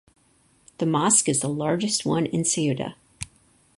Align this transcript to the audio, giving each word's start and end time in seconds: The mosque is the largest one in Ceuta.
The 0.79 0.87
mosque 0.87 1.29
is 1.29 1.41
the 1.41 1.47
largest 1.47 2.07
one 2.07 2.25
in 2.25 2.41
Ceuta. 2.43 2.95